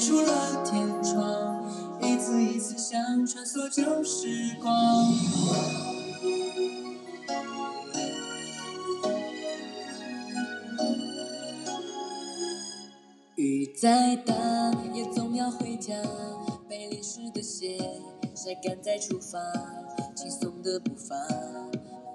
[0.00, 1.62] 出了天窗，
[2.00, 5.12] 一次一次想穿梭旧时光。
[13.34, 14.34] 雨再大
[14.94, 15.94] 也总要回家，
[16.66, 17.78] 被淋湿的鞋
[18.34, 19.38] 晒干再出发，
[20.16, 21.14] 轻松的步伐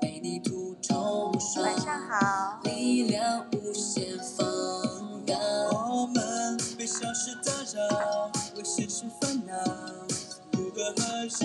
[0.02, 1.62] 被泥土冲刷。
[1.62, 4.85] 晚上好，力量无限放。
[7.26, 9.54] 被小事打扰，为现实烦恼，
[10.52, 11.40] 如何和时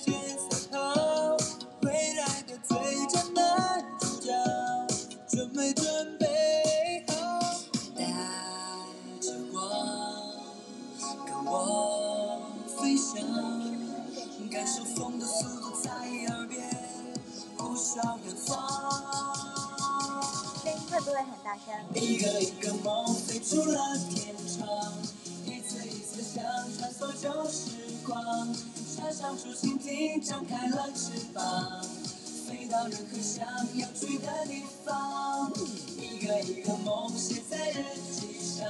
[0.00, 1.36] 间赛跑？
[1.82, 2.74] 未来的最
[3.06, 4.32] 佳男主角，
[5.28, 7.14] 准没准备好？
[7.94, 8.02] 带
[9.20, 9.60] 着光，
[11.26, 12.40] 跟我
[12.78, 13.20] 飞翔，
[14.50, 16.62] 感受风的速度在耳边
[17.58, 18.56] 呼啸远方。
[20.62, 21.74] 声音会不会很大声？
[21.92, 24.34] 一个一个梦飞出了天，
[27.04, 27.70] 穿梭旧时
[28.06, 28.54] 光，
[28.96, 31.82] 插上竹蜻蜓，张开了翅膀，
[32.48, 35.52] 飞到任何想要去的地方。
[35.98, 38.66] 一个一个梦写在日记上，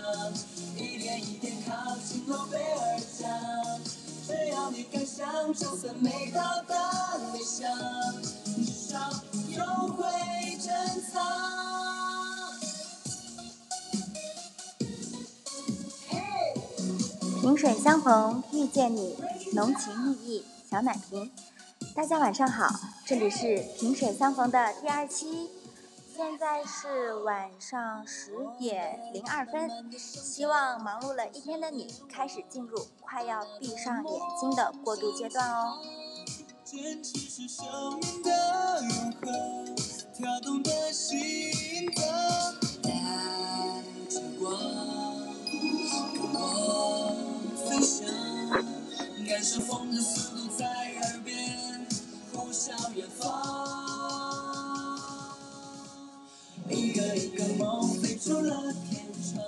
[0.76, 3.30] 一点一点靠近诺贝尔奖。
[4.26, 7.70] 只要你敢想，就算没到达理想，
[8.56, 11.63] 至少有会珍藏。
[17.44, 19.18] 萍水相逢，遇见你，
[19.52, 21.30] 浓情蜜意，小奶瓶。
[21.94, 25.50] 大家晚上好，这里是萍水相逢的第二期，
[26.16, 29.70] 现在是晚上十点零二分。
[29.98, 35.76] 希望忙碌了一天的你，开始进入快要闭上眼睛的过渡阶段哦。
[36.64, 37.66] 坚持是生
[38.00, 39.76] 命的永恒，
[40.16, 42.06] 跳动的心脏，
[42.82, 42.88] 带
[44.08, 45.13] 着光，
[49.44, 51.86] 感受风的速度在耳边
[52.32, 54.98] 呼啸远方。
[56.70, 59.46] 一个一个梦飞出了天窗，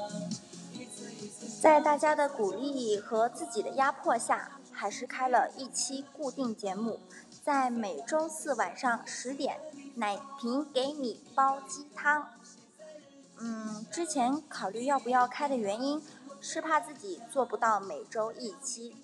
[1.62, 7.00] 在大家的鼓励和自己的压迫下，还是开了一期固定节目，
[7.42, 9.58] 在每周四晚上十点，
[9.94, 12.28] 奶瓶给你煲鸡汤。
[13.38, 16.02] 嗯，之前考虑要不要开的原因，
[16.38, 18.94] 是怕自己做不到每周一期，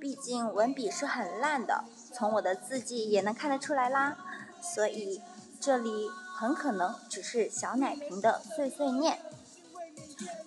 [0.00, 4.16] 毕竟文笔是很烂的，从我的字迹也能看得出来啦。
[4.62, 5.20] 所以
[5.60, 9.18] 这里很可能只是小奶瓶的碎碎念。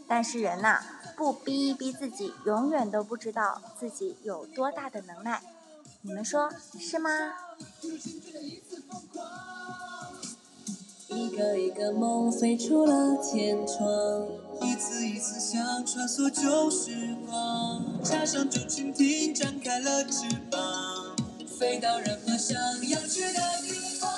[0.07, 0.83] 但是人呐、
[1.15, 5.41] 不逼一逼自己，永远都不知道自己有多大的能耐。
[6.01, 7.09] 你们说是吗？
[11.07, 14.27] 一个一个梦飞出了天窗，
[14.61, 21.15] 一次一次想穿梭旧时光，插上竹蜻蜓，张开了翅膀，
[21.59, 24.09] 飞到任何想要去的地方。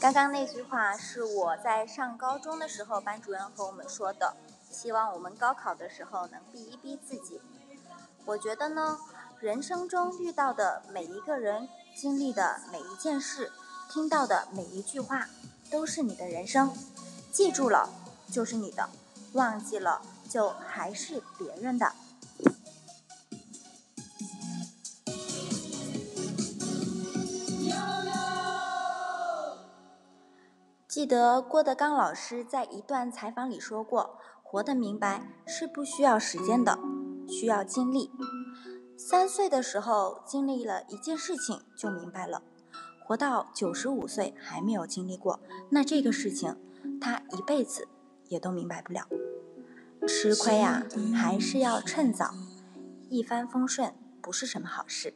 [0.00, 4.34] 刚刚那句话是我在上高中的时候，班主任和我们说的，
[4.70, 7.40] 希望我们高考的时候能逼一逼自己。
[8.24, 8.98] 我觉得呢，
[9.40, 13.50] 人生中遇到的每一个人，经历的每一件事，
[13.92, 15.28] 听到的每一句话，
[15.70, 16.72] 都是你的人生。
[17.32, 17.88] 记住了
[18.30, 18.88] 就是你的，
[19.32, 21.92] 忘记了就还是别人的。
[30.86, 36.78] 记得郭德纲老师在一段采访里说过：“活得明白是不需要时间的，
[37.28, 38.10] 需要经历。
[38.98, 42.42] 三岁的时候经历了一件事情就明白了，
[43.02, 46.54] 活到九十五岁还没有经历过，那这个事情
[47.00, 47.88] 他一辈子
[48.30, 49.06] 也都明白不了。
[50.08, 50.82] 吃亏啊，
[51.14, 52.32] 还是要趁早，
[53.10, 53.92] 一帆风顺
[54.22, 55.12] 不是什么好事。”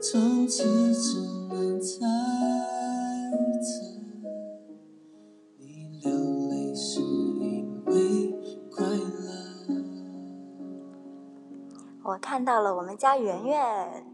[0.00, 2.00] 从此只能猜
[12.12, 14.06] 我看到了我们家圆圆。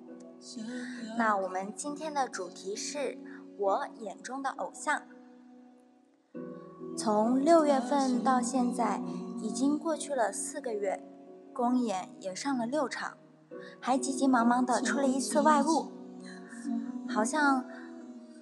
[1.17, 3.19] 那我们今天的主题是
[3.59, 5.03] 我眼中的偶像。
[6.97, 9.03] 从六月份到现在，
[9.43, 11.03] 已经过去了四个月，
[11.53, 13.15] 公演也上了六场，
[13.81, 15.89] 还急急忙忙的出了一次外务。
[17.09, 17.65] 好像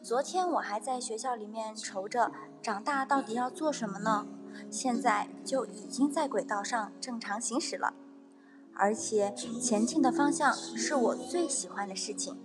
[0.02, 2.30] 昨天我还在学校里面愁着
[2.60, 4.26] 长大到底要做什么呢，
[4.70, 7.94] 现在就已经在轨道上正常行驶了。
[8.78, 12.36] 而且前进的方向是我最喜欢的事情，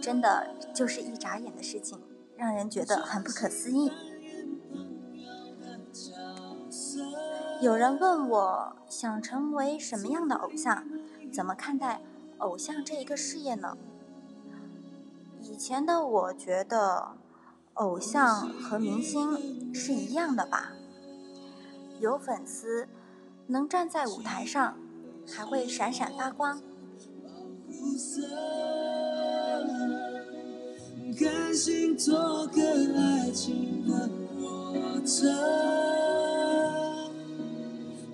[0.00, 2.00] 真的就是一眨眼的事情，
[2.36, 3.90] 让人觉得很不可思议。
[7.60, 10.86] 有人问我想成为什么样的偶像，
[11.32, 12.02] 怎么看待
[12.38, 13.76] 偶像这一个事业呢？
[15.40, 17.16] 以前的我觉得，
[17.74, 20.72] 偶像和明星是一样的吧，
[22.00, 22.88] 有粉丝，
[23.46, 24.76] 能站在舞台上，
[25.26, 26.60] 还会闪闪发光。
[31.18, 32.60] 甘心做个
[32.96, 34.08] 爱情的
[34.38, 35.32] 弱者，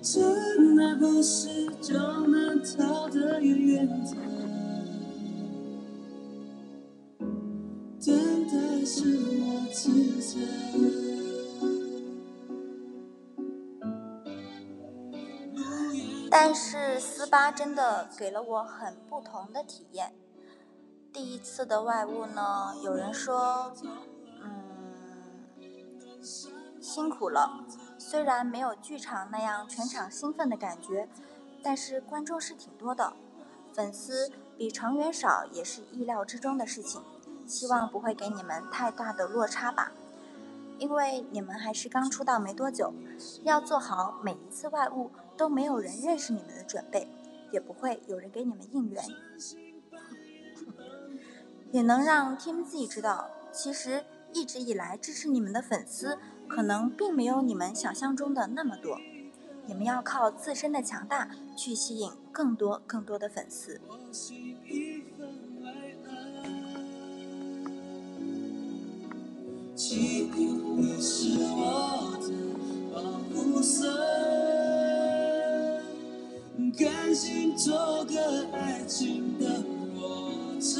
[0.01, 4.15] 真爱不是就能逃得远远的，
[8.05, 9.43] 等待是我
[9.73, 9.81] 自
[10.21, 10.39] 责。
[16.29, 20.15] 但是丝巴真的给了我很不同的体验。
[21.11, 23.73] 第一次的外务呢，有人说，
[24.41, 26.23] 嗯，
[26.81, 27.65] 辛苦了。
[27.99, 31.07] 虽然没有剧场那样全场兴奋的感觉，
[31.61, 33.13] 但是观众是挺多的，
[33.73, 37.03] 粉丝比成员少也是意料之中的事情。
[37.45, 39.91] 希望不会给你们太大的落差吧，
[40.79, 42.93] 因为你们还是刚出道没多久，
[43.43, 47.07] 要做好每一次外务都没有人认识你们的准备，
[47.51, 49.03] 也不会有人给你们应援。
[51.71, 54.03] 也能让 Team Z 知道，其实
[54.33, 58.99] 一直以来支持你们的粉丝，可能并没有你们想象中的那么多。
[59.65, 63.79] 你们要靠自身的强大去吸引更多更多的粉丝。
[69.75, 72.27] 记忆你是我的
[72.93, 73.01] 保
[73.33, 73.91] 护色，
[76.77, 79.63] 甘心做个爱情的
[79.95, 80.29] 弱
[80.59, 80.79] 者，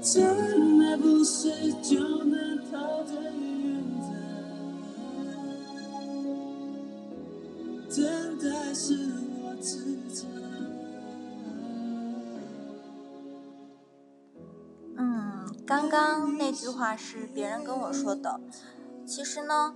[0.00, 1.50] 真爱不是
[1.82, 4.06] 就能逃得远的，
[7.96, 8.94] 等待是
[9.42, 10.24] 我职责。
[15.74, 18.40] 刚刚那句话是别人跟我说的。
[19.04, 19.74] 其实呢，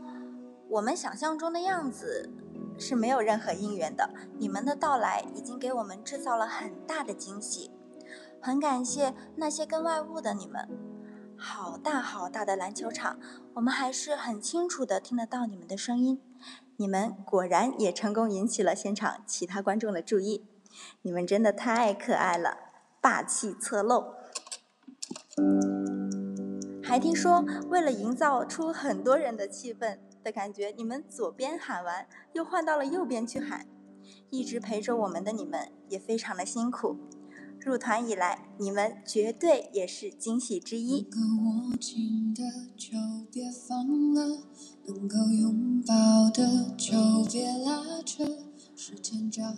[0.68, 2.30] 我们想象中的样子
[2.78, 4.08] 是没有任何应援的。
[4.38, 7.72] 你们的到来已经给我们制造了很大的惊喜。
[8.40, 10.68] 很感谢那些跟外物的你们，
[11.36, 13.18] 好大好大的篮球场，
[13.54, 16.22] 我们还是很清楚的听得到你们的声音。
[16.76, 20.46] 你们果然也成功引起了现场其他观众的注意，
[21.02, 22.56] 你们真的太可爱了，
[23.00, 24.14] 霸气侧漏。
[26.88, 33.66] 还听说为了营造出很多人的气氛的感觉，你们左边喊完又换到了右边去喊，
[34.30, 36.96] 一直陪着我们的你们也非常的辛苦。
[37.60, 41.06] 入团以来，你们绝对也是惊喜之一。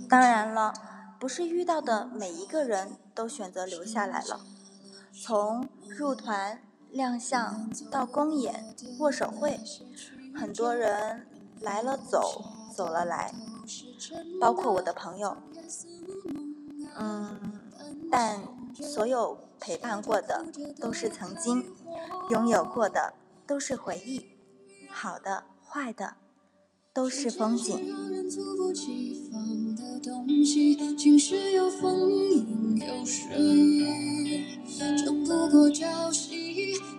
[0.09, 0.73] 当然了，
[1.21, 4.41] 不是遇到的每一个人都选择留下来了。
[5.13, 6.61] 从入团、
[6.93, 9.61] 亮相到公演、握手会，
[10.35, 11.27] 很多人
[11.61, 12.45] 来了走，
[12.75, 13.35] 走了来，
[14.41, 15.37] 包括我的朋友。
[16.97, 17.53] 嗯。
[18.13, 18.43] 但
[18.75, 20.45] 所有陪伴过的
[20.81, 21.65] 都是曾经，
[22.29, 23.15] 拥有过的
[23.47, 24.27] 都是回忆，
[24.89, 26.15] 好的坏的
[26.93, 27.95] 都是风景。
[34.97, 36.70] 争不过朝夕，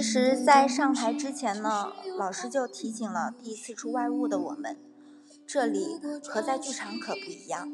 [0.00, 4.74] 其实，在上台之前呢，老师就提醒了第一次出外务的我们，
[5.46, 7.68] 这里和在剧场可不一样。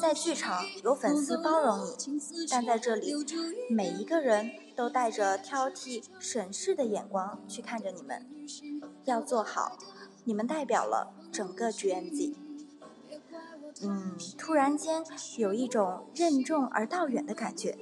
[0.00, 2.18] 在剧场有粉丝包容你，
[2.50, 3.12] 但在这里，
[3.68, 8.26] 每一个人都带着挑剔、审视的眼光去看着你们。
[9.04, 9.76] 要做好，
[10.24, 12.34] 你们代表了整个 GNZ。
[13.82, 15.04] 嗯，突然间
[15.36, 17.76] 有一种任重而道远的感觉。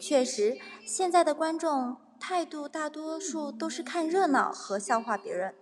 [0.00, 5.54] 确实，现在的观众态度大多数都是看热闹和笑话别人。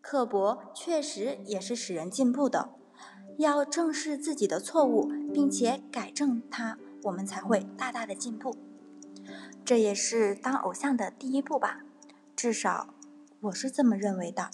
[0.00, 2.70] 刻薄确实也是使人进步的，
[3.36, 8.56] 要正视自己的错误，并且改正它，我们才会大大的进步。
[9.64, 11.80] 这也是当偶像的第一步吧，
[12.34, 12.94] 至少
[13.42, 14.50] 我是这么认为的。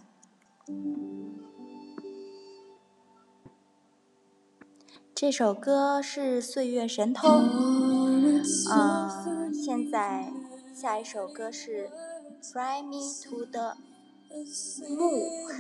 [5.15, 7.29] 这首歌是《岁月神偷》，
[8.71, 10.31] 嗯，现在
[10.75, 11.91] 下一首歌是
[12.53, 13.75] 《Fly Me to the
[14.91, 15.57] Moon》。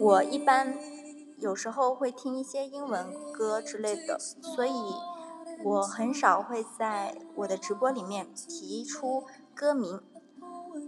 [0.00, 0.76] 我一般
[1.38, 4.72] 有时候会听一些英文歌之类的，所以
[5.62, 10.00] 我很少会在我的直播里面提出歌名。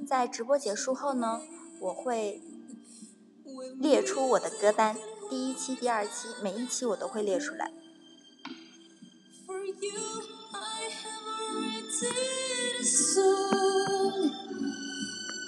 [0.06, 1.40] 在直播结束后呢，
[1.80, 2.42] 我会
[3.78, 4.96] 列出我的歌单。
[5.30, 7.73] 第一期、第二期，每一期我都会列出来。
[12.00, 12.86] did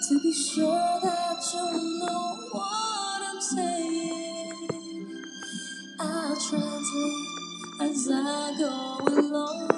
[0.09, 5.25] to be sure that you know what I'm saying.
[6.01, 7.29] I'll translate
[7.83, 9.69] as I go along.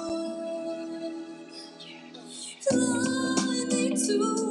[2.61, 4.50] Fly me to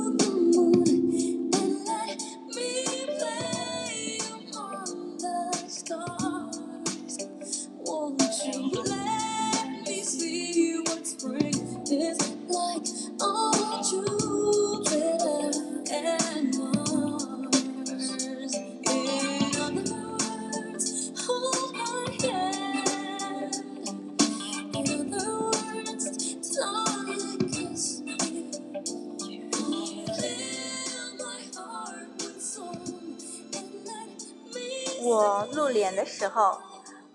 [35.95, 36.61] 的时候，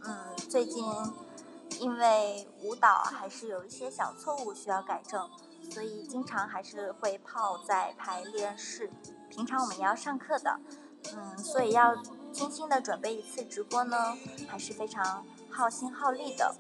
[0.04, 0.84] 嗯，最近
[1.80, 5.30] 因为舞蹈还是有一些小错误需要改正，
[5.72, 8.92] 所以经常还是会泡在排练室。
[9.30, 10.60] 平常我们也要上课的，
[11.16, 11.96] 嗯，所以要
[12.32, 14.16] 精心的准备一次直播呢，
[14.48, 16.56] 还是非常耗心耗力的。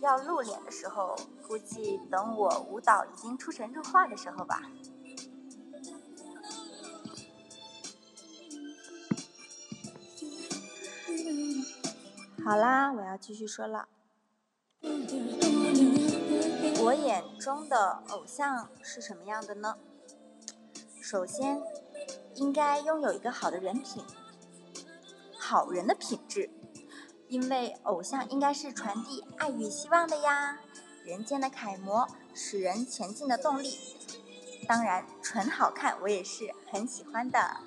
[0.00, 1.16] 要露脸的时候，
[1.46, 4.62] 估计等我舞蹈已经出神入化的时候吧。
[12.48, 13.88] 好啦，我要继续说了。
[16.80, 19.76] 我眼中的偶像是什么样的呢？
[20.98, 21.62] 首先，
[22.36, 24.02] 应该拥有一个好的人品，
[25.38, 26.48] 好人的品质，
[27.28, 30.58] 因为偶像应该是传递爱与希望的呀，
[31.04, 33.78] 人间的楷模，使人前进的动力。
[34.66, 37.58] 当然，纯好看我也是很喜欢的。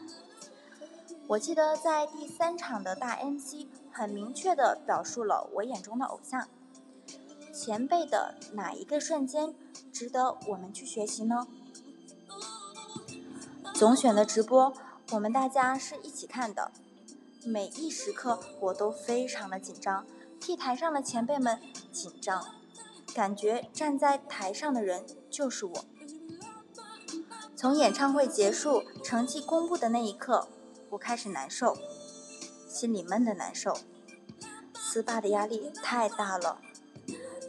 [1.28, 3.68] 我记得在第三场的大 MC。
[3.92, 6.48] 很明确地表述了我眼中的偶像
[7.54, 9.54] 前辈的哪一个瞬间
[9.92, 11.48] 值得我们去学习呢？
[13.74, 14.74] 总选的直播，
[15.12, 16.72] 我们大家是一起看的，
[17.44, 20.06] 每一时刻我都非常的紧张，
[20.40, 21.60] 替台上的前辈们
[21.92, 22.46] 紧张，
[23.14, 25.86] 感觉站在台上的人就是我。
[27.56, 30.48] 从演唱会结束、成绩公布的那一刻，
[30.92, 31.78] 我开始难受。
[32.72, 33.75] 心里闷的难受，
[34.74, 36.62] 斯巴的压力太大了，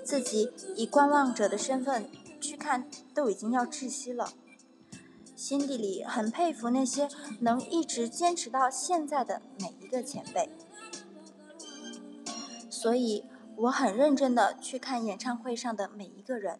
[0.04, 2.10] 自己以观望者的身份
[2.40, 4.32] 去看都已经要窒息了。
[5.36, 7.08] 心底里很佩服那些
[7.40, 10.50] 能一直坚持到现在的每一个前辈，
[12.68, 13.24] 所以
[13.56, 16.58] 我很认真的去看演唱会上的每一个人，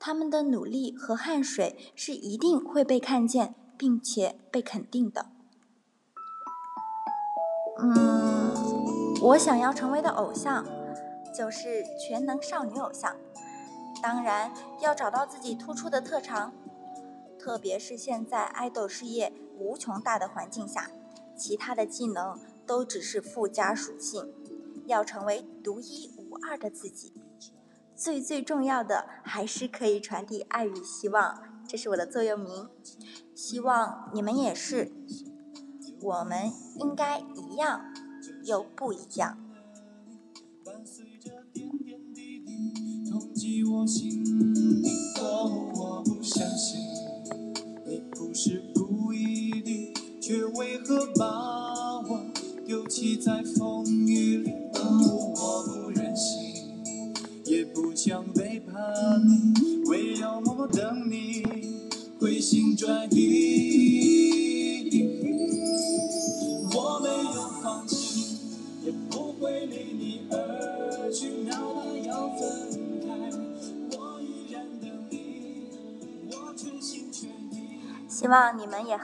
[0.00, 5.33] 他们的努力和汗水是一定会被看见并且被肯定的。
[7.78, 10.64] 嗯，我想要成为的偶像
[11.36, 13.16] 就是全能少女偶像。
[14.02, 16.52] 当然，要找到自己突出的特长，
[17.38, 20.90] 特别是现在爱豆事业无穷大的环境下，
[21.36, 24.32] 其他的技能都只是附加属性。
[24.86, 27.14] 要成为独一无二的自己，
[27.96, 31.42] 最最重要的还是可以传递爱与希望。
[31.66, 32.68] 这是我的座右铭，
[33.34, 34.92] 希望你们也是。
[36.04, 37.80] 我们应该一样，
[38.44, 39.38] 又不一样。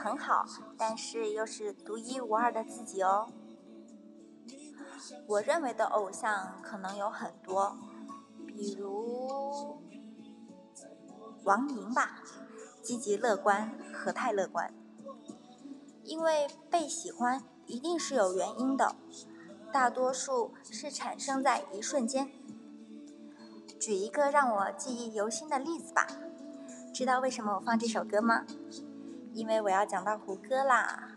[0.03, 0.43] 很好，
[0.79, 3.31] 但是又是独一无二的自己哦。
[5.27, 7.77] 我认为的偶像可能有很多，
[8.47, 9.79] 比如
[11.43, 12.23] 王宁吧，
[12.81, 14.73] 积极乐观和太乐观。
[16.03, 18.95] 因为被喜欢一定是有原因的，
[19.71, 22.31] 大多数是产生在一瞬间。
[23.79, 26.07] 举一个让我记忆犹新的例子吧，
[26.91, 28.47] 知道为什么我放这首歌吗？
[29.33, 31.11] 因为我要讲到胡歌啦。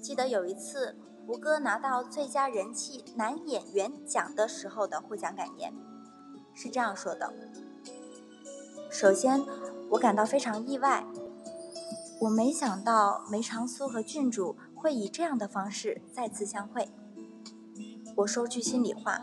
[0.00, 0.96] 记得有一次。
[1.26, 5.74] 胡歌拿到最佳人气男演员奖的时候的获奖感言
[6.54, 7.34] 是这样说的
[8.88, 9.44] ：“首先，
[9.90, 11.04] 我感到非常意外，
[12.20, 16.88] 我没想到梅长苏和郡主会以这样的方式再次相会。
[18.18, 19.20] 我说句心里话，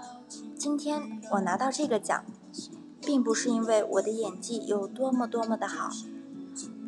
[0.58, 2.26] 今天我拿到这个奖，
[3.00, 5.90] 并不是因为我的演技有多么多么的好，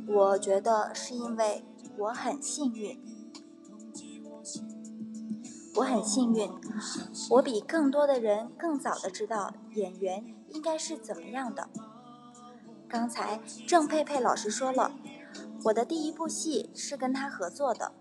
[0.07, 1.63] 我觉得是因为
[1.97, 2.99] 我很幸运。”
[5.77, 6.49] 我很幸运，
[7.31, 11.67] 我比更多的人更早的知道演员应该是怎么样的。
[12.87, 14.93] 刚才郑佩佩老师说了，
[15.65, 17.91] 我的第一部戏是跟他合作的，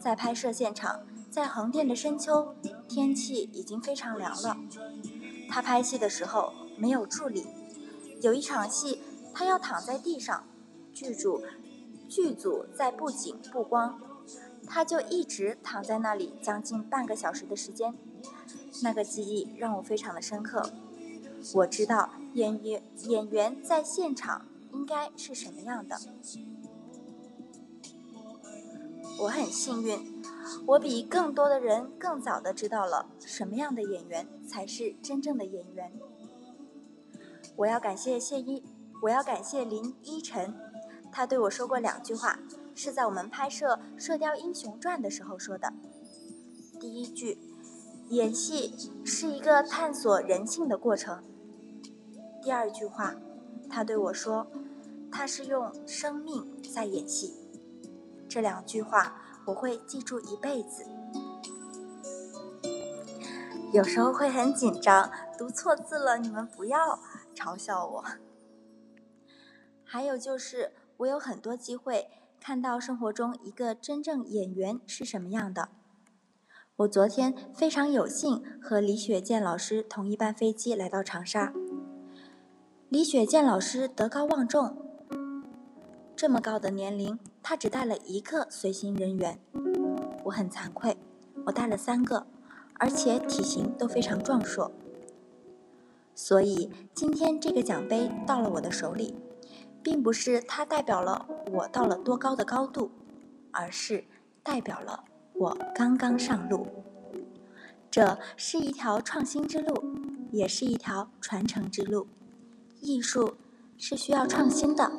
[0.00, 2.54] 在拍摄现场，在横店的深秋，
[2.88, 4.56] 天气已经非常凉了。
[5.50, 7.46] 他拍戏的时候没有助理，
[8.22, 9.02] 有一场戏
[9.34, 10.46] 他要躺在地上，
[10.94, 11.42] 剧组
[12.08, 14.00] 剧组在布景布光。
[14.66, 17.94] 他就一直躺在那里将近半个小时的时间，
[18.82, 20.70] 那个记忆让我非常的深刻。
[21.52, 25.98] 我知道演员演员在现场应该是什么样的。
[29.20, 30.22] 我很幸运，
[30.66, 35.92] 我比更多的人更早的知道了什么样的演员才是真正的演员。
[37.56, 38.64] 我要感谢谢一，
[39.02, 40.54] 我要感谢林依晨，
[41.14, 42.38] 他对我说过两句话。
[42.76, 45.72] 是在我们拍摄《射雕英雄传》的时候说的。
[46.80, 47.38] 第一句，
[48.08, 48.74] 演戏
[49.04, 51.22] 是一个探索人性的过程。
[52.42, 53.14] 第二句话，
[53.70, 54.48] 他对我说，
[55.12, 57.32] 他是用生命在演戏。
[58.28, 60.84] 这两句话我会记住一辈子。
[63.72, 66.98] 有时候会很紧张，读错字了，你们不要
[67.36, 68.04] 嘲笑我。
[69.84, 72.08] 还有就是，我有很多机会。
[72.40, 75.70] 看到生活中一个真正演员是什么样的。
[76.76, 81.54] 我昨天非常有幸和李雪健老师同一班飞机来到长沙。
[82.90, 84.76] 李雪健老师德高望重，
[86.14, 89.38] 这么高的年龄，他只带了一个随行人员。
[90.24, 90.98] 我很惭愧，
[91.46, 92.26] 我带了三个，
[92.74, 94.70] 而且体型都非常壮硕。
[96.14, 99.14] 所以今天这个奖杯到了我的手里。
[99.84, 102.90] 并不是它代表了我到了多高的高度，
[103.52, 104.04] 而是
[104.42, 106.66] 代表了我刚刚上路。
[107.90, 109.84] 这是一条创新之路，
[110.32, 112.08] 也是一条传承之路。
[112.80, 113.34] 艺术
[113.76, 114.90] 是需要创新的，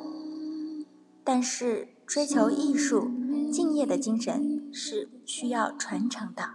[1.22, 3.10] 但是追求艺术、
[3.52, 6.54] 敬业的精神是需要传承的。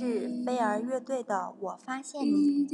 [0.45, 2.65] 飞儿乐队的《我发现你》。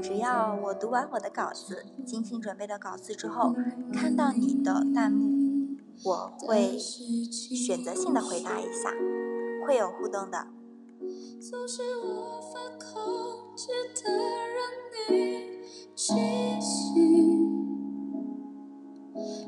[0.00, 3.54] 只要我读完我的稿子，精心准备的稿子之后，
[3.92, 8.92] 看到你的弹幕，我会选择性的回答一下，
[9.66, 10.46] 会有互动的。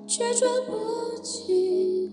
[0.08, 2.05] 却抓不紧，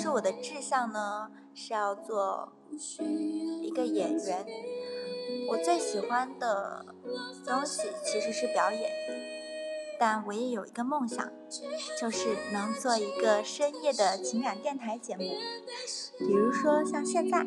[0.00, 2.52] 实我的志向呢是要做
[2.98, 4.46] 一个演员。
[5.50, 6.86] 我最喜欢的
[7.44, 8.90] 东西其实是表演，
[9.98, 11.30] 但我也有一个梦想，
[12.00, 15.24] 就是能做一个深夜的情感电台节目，
[16.18, 17.46] 比如说像现在。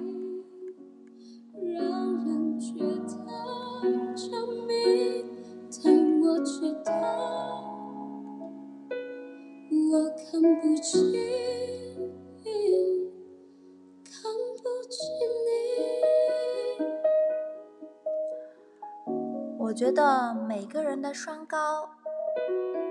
[20.93, 21.89] 人的双高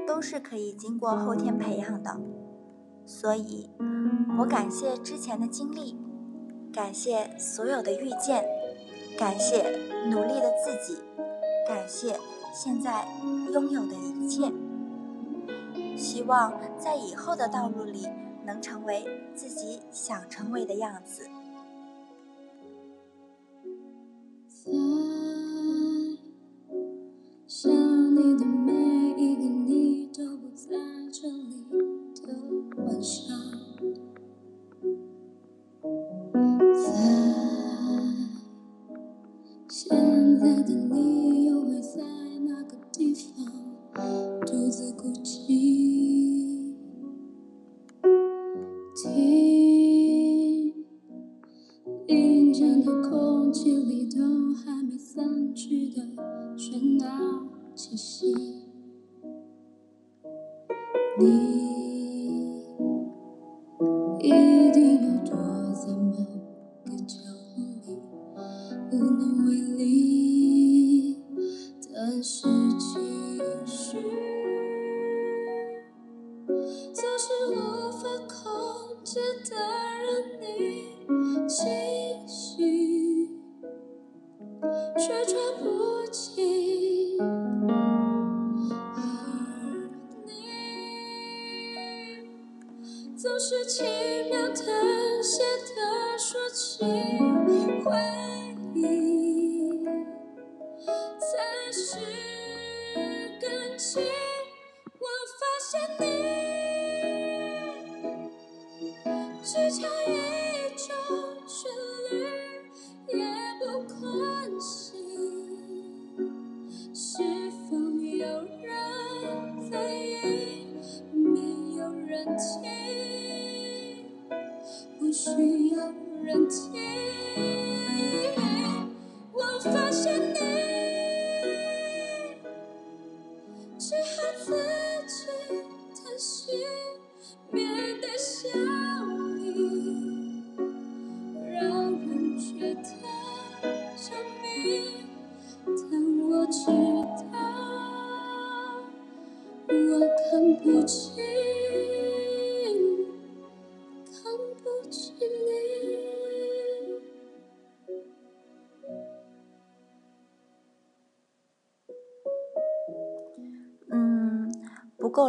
[0.08, 2.20] 都是可以经过后天培养的，
[3.06, 3.70] 所以
[4.40, 5.96] 我感谢之前的经历，
[6.72, 8.44] 感谢所有的遇见，
[9.16, 9.70] 感谢
[10.10, 11.00] 努力的自己，
[11.64, 12.18] 感谢
[12.52, 13.06] 现在
[13.52, 14.52] 拥有的一切。
[15.96, 18.08] 希望在以后的道路里
[18.44, 21.30] 能成为自己想成为的样子。
[28.14, 28.72] 里的每
[29.16, 30.68] 一个你都不在
[31.10, 31.64] 这里
[32.14, 33.38] 的晚上。
[36.74, 36.82] 在
[39.68, 40.91] 现在的你。
[68.92, 71.16] 无能为力
[71.94, 72.51] 但是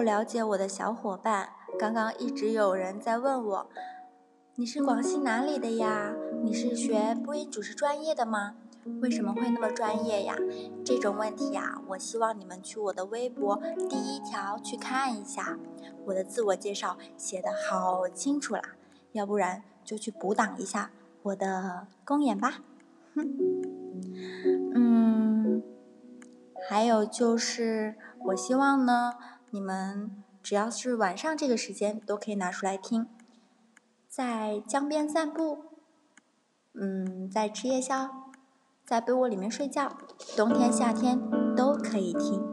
[0.03, 3.69] 了解我的小伙伴，刚刚一直有人在问我
[4.55, 6.13] ：“你是广西哪里的呀？
[6.43, 8.55] 你是学播音主持专业的吗？
[9.01, 10.35] 为什么会那么专业呀？”
[10.83, 13.57] 这种问题啊，我希望你们去我的微博
[13.89, 15.57] 第一条去看一下，
[16.05, 18.61] 我的自我介绍写的好清楚啦，
[19.13, 22.55] 要不然就去补档一下我的公演吧。
[24.75, 25.63] 嗯，
[26.69, 29.13] 还有就是我希望呢。
[29.53, 30.09] 你们
[30.41, 33.05] 只要是晚上这个时间都可以拿出来听，
[34.09, 35.65] 在江边散步，
[36.73, 38.09] 嗯，在吃夜宵，
[38.83, 39.95] 在被窝里面睡觉，
[40.35, 41.21] 冬天夏天
[41.55, 42.43] 都可以听。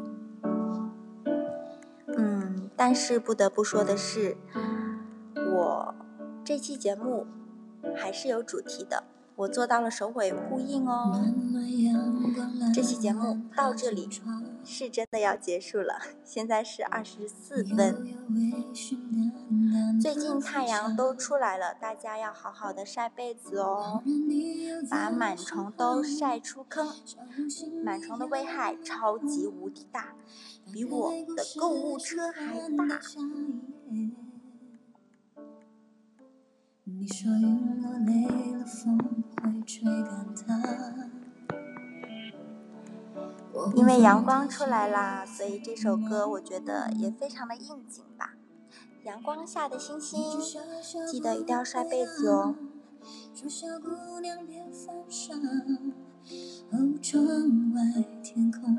[2.18, 4.36] 嗯，但是不得不说的是，
[5.34, 5.94] 我
[6.44, 7.26] 这期节目
[7.96, 9.04] 还是有主题的。
[9.36, 11.18] 我做到了首尾呼应哦。
[12.74, 14.06] 这期节目到这里
[14.64, 18.06] 是真的要结束了，现在是二十四分。
[20.00, 24.02] 最近太阳都出来了，大家要好好的晒被子哦，
[24.88, 26.88] 把螨虫都晒出坑。
[27.84, 30.14] 螨虫的危害超级无敌大，
[30.72, 33.00] 比我的购物车还大。
[36.84, 38.98] 你说云落累了，风
[39.42, 41.19] 会吹干它。
[43.74, 48.34] 因为阳光出来啦，所以这首歌我觉得也非常的应景吧。
[49.04, 50.20] 阳光下的星星，
[51.10, 52.54] 记得一定要晒被子哦。
[53.34, 54.62] 说小姑娘别，
[57.02, 57.30] 窗
[57.74, 57.80] 外
[58.22, 58.76] 天空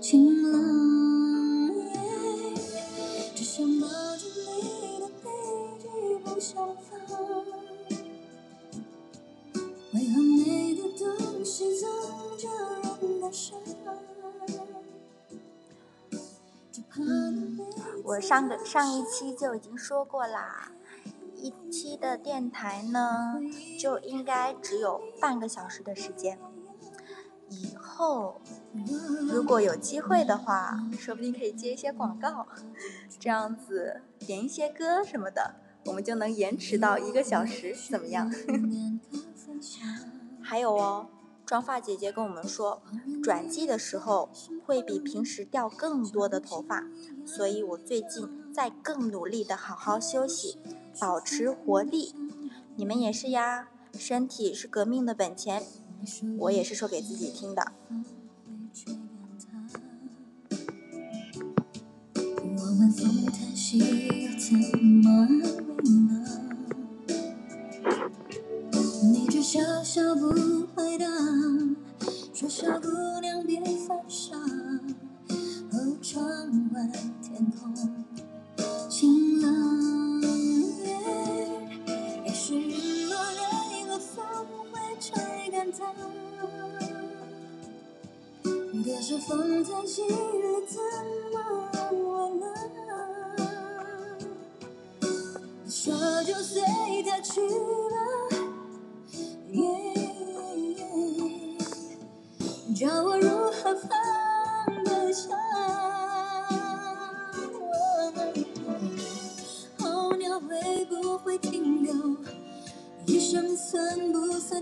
[0.00, 1.74] 晴朗，
[3.34, 4.26] 只想抱着
[4.62, 5.28] 你的背
[5.78, 5.88] 脊
[6.24, 7.69] 不想放。
[10.00, 11.90] 为何你的东西总
[12.38, 12.56] 这样，
[18.02, 20.72] 我上个上一期就已经说过啦，
[21.36, 23.34] 一期的电台呢，
[23.78, 26.38] 就应该只有半个小时的时间。
[27.50, 28.40] 以后
[29.30, 32.46] 如果有机会的话，说不定可以接一些广告，
[33.18, 38.32] 这样子点一些歌什么的，我们就能延迟到一个小时，怎么样？
[40.40, 41.06] 还有哦。
[41.46, 42.80] 妆发姐姐跟我们说，
[43.20, 44.28] 转季的时候
[44.64, 46.84] 会比平时掉更多的头发，
[47.26, 50.58] 所以我最近在更努力的好好休息，
[51.00, 52.14] 保持活力。
[52.76, 55.64] 你们也是呀，身体是革命的本钱，
[56.38, 57.72] 我也是说给自己听的。
[62.36, 64.54] 我们风叹息又怎
[64.86, 65.59] 么
[69.92, 70.28] 笑不
[70.76, 71.04] 回答。
[72.32, 72.86] 说小姑
[73.20, 74.36] 娘别犯傻，
[75.72, 76.24] 哦，窗
[76.72, 76.86] 外
[77.20, 77.74] 天空
[78.88, 80.22] 晴朗。
[82.24, 84.22] 也许日落累了，风
[84.70, 85.92] 会吹干它。
[88.44, 90.02] 可是风叹息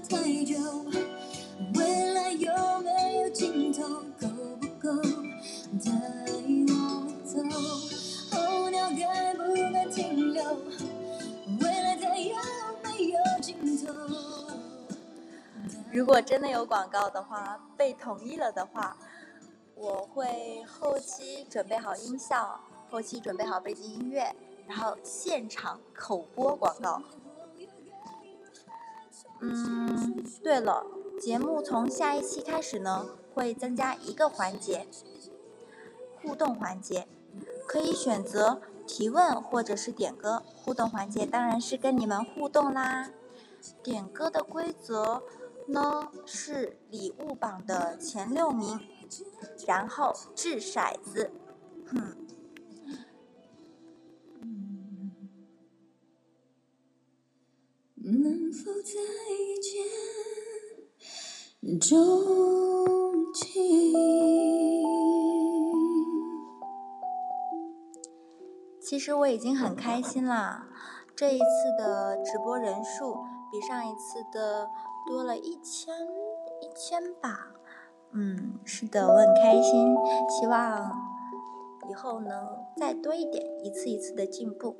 [0.07, 0.57] 太久？
[1.75, 3.83] 未来有没有尽头？
[4.21, 4.29] 够
[4.61, 5.03] 不够
[5.83, 5.91] 带
[6.69, 6.73] 我
[7.25, 7.41] 走？
[8.31, 10.43] 候鸟该不该停留？
[11.61, 12.37] 未来再有
[12.83, 13.93] 没有尽头？
[15.91, 18.97] 如果真的有广告的话，被同意了的话，
[19.75, 24.35] 我会后期准备好音效，后期准备好背景音乐，
[24.67, 27.03] 然后现场口播广告。
[29.41, 30.85] 嗯，对了，
[31.21, 34.87] 节目从下一期开始呢，会增加一个环节，
[36.21, 37.07] 互动环节，
[37.67, 40.43] 可以选择提问或者是点歌。
[40.57, 43.11] 互动环节当然是跟你们互动啦，
[43.83, 45.23] 点歌的规则。
[45.71, 48.81] 呢是礼物榜的前六名，
[49.67, 51.31] 然后掷骰子，
[51.85, 52.17] 哼。
[58.11, 58.93] 能否再
[59.63, 59.81] 见
[61.79, 61.89] 钟
[63.35, 63.63] 情？
[68.81, 70.65] 其实我已经很开心了，
[71.15, 71.45] 这一次
[71.79, 73.19] 的直播人数
[73.51, 74.71] 比上一次的。
[75.07, 75.95] 多了一千
[76.61, 77.55] 一千吧，
[78.13, 79.97] 嗯，是的，我很开心，
[80.29, 80.93] 希望
[81.89, 84.77] 以后能再多一点，一次一次的进步。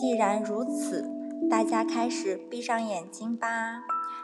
[0.00, 1.10] 既然如此，
[1.50, 3.82] 大家开始闭上眼睛吧。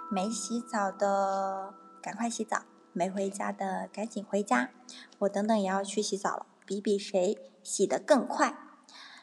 [0.08, 4.70] 没洗澡的赶快洗澡，没回家的赶紧回家。
[5.18, 8.56] 我等等也要去洗澡了，比比谁洗得更快。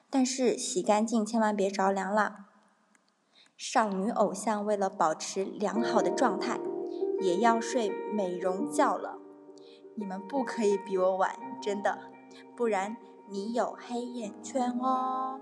[0.10, 2.48] 但是洗干净千万别着凉了。
[3.56, 6.60] 少女偶像为了保持良好的状态，
[7.22, 9.20] 也要睡美容觉了。
[9.96, 11.98] 你们不可以比我晚，真的，
[12.58, 12.98] 不然
[13.30, 15.40] 你有黑眼圈哦。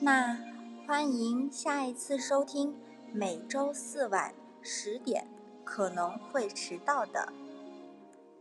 [0.00, 0.38] 那
[0.86, 2.72] 欢迎下一次收听
[3.12, 4.32] 每周四晚
[4.62, 5.26] 十点
[5.64, 7.32] 可能会迟到的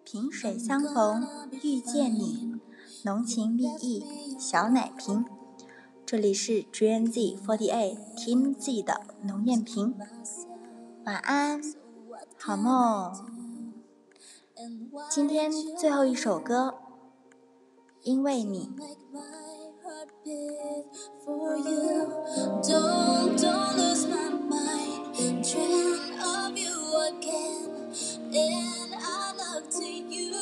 [0.04, 2.62] 萍水相逢遇见你。
[3.04, 4.06] 浓情蜜意
[4.40, 5.26] 小奶瓶，
[6.06, 9.98] 这里是 GNZ Forty Eight Team Z 的农艳萍，
[11.06, 11.60] 晚安，
[12.38, 13.14] 好梦。
[15.10, 16.76] 今天最后一首歌，
[18.04, 18.70] 因为你。
[19.98, 20.84] God bid
[21.26, 22.26] for you.
[22.70, 25.44] Don't, don't lose my mind.
[25.44, 27.94] Dream of you again.
[28.26, 30.34] And I look to you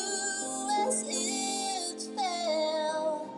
[0.81, 3.29] as it fell.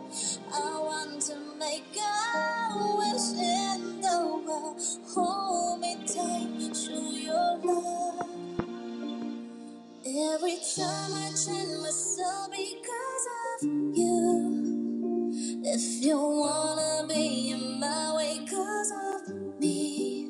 [0.52, 4.80] I want to make a wish in the world.
[5.14, 8.28] Hold me tight, show your love.
[10.04, 12.87] Every time I turn myself, because
[15.80, 20.26] if you wanna be in my way cause of me,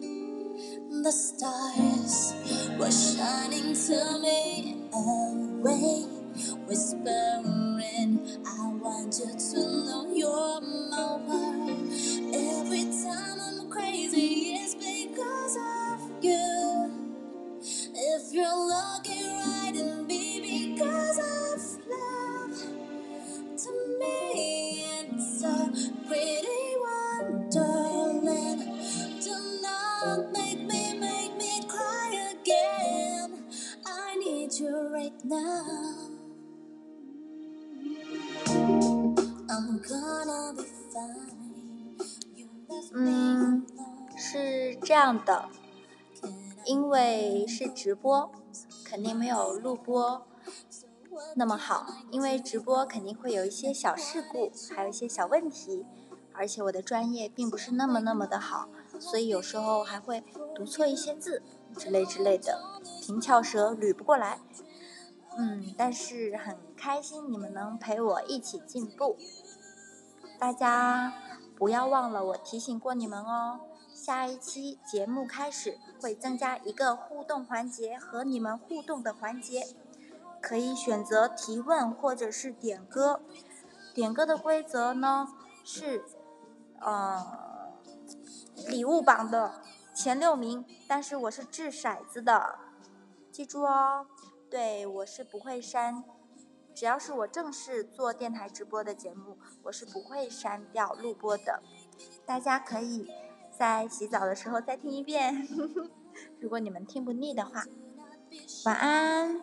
[1.03, 2.35] the stars
[2.79, 6.18] were shining to me away,
[47.69, 48.31] 直播，
[48.85, 50.27] 肯定没有录播
[51.37, 51.87] 那么好。
[52.11, 55.87] 因为直播肯定会有一些小事故，还有一些小问题，
[56.33, 60.23] 而且我的专业并不是那么那么的好，所以有时候还会
[60.55, 61.43] 读错一些字
[61.77, 62.61] 之类之类的，
[63.03, 64.41] 平翘舌捋不过来。
[65.37, 69.17] 嗯，但是很开心你们能陪我一起进步，
[70.39, 71.13] 大家。
[71.59, 73.59] 不要忘了，我提醒过你们哦。
[74.09, 79.67] 下一期节目开始会增加一个互动环节和你们互动的环节，
[80.41, 83.21] 可以选择提问或者是点歌。
[83.93, 85.29] 点歌的规则呢
[85.63, 86.07] 是，
[86.81, 87.75] 呃，
[88.67, 89.61] 礼物榜的
[89.95, 92.59] 前六名，但是我是掷骰子的，
[93.31, 94.07] 记住哦。
[94.49, 96.03] 对，我是不会删。
[96.75, 101.63] 只要是我正式做电台直播的节目，我是不会删掉录播的。
[102.25, 103.11] 大家可以
[103.59, 105.49] 在洗澡的时候再听一遍
[106.39, 107.65] 如果你们听不腻的话
[108.65, 109.43] 晚安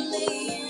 [0.00, 0.67] Yeah.